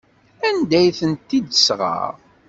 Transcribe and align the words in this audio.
Anda 0.47 0.75
ay 0.79 0.89
tent-id-tesɣa? 0.99 1.97